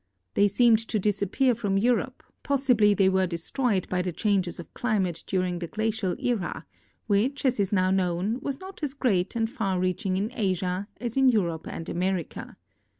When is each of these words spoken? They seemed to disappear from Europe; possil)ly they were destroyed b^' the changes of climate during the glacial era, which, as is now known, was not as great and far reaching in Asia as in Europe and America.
They 0.33 0.47
seemed 0.47 0.79
to 0.87 0.97
disappear 0.97 1.53
from 1.53 1.77
Europe; 1.77 2.23
possil)ly 2.43 2.95
they 2.97 3.07
were 3.07 3.27
destroyed 3.27 3.87
b^' 3.87 4.03
the 4.03 4.11
changes 4.11 4.59
of 4.59 4.73
climate 4.73 5.23
during 5.27 5.59
the 5.59 5.67
glacial 5.67 6.15
era, 6.17 6.65
which, 7.05 7.45
as 7.45 7.59
is 7.59 7.71
now 7.71 7.91
known, 7.91 8.39
was 8.41 8.59
not 8.59 8.81
as 8.81 8.95
great 8.95 9.35
and 9.35 9.47
far 9.47 9.79
reaching 9.79 10.17
in 10.17 10.31
Asia 10.33 10.87
as 10.99 11.17
in 11.17 11.29
Europe 11.29 11.67
and 11.67 11.87
America. 11.87 12.57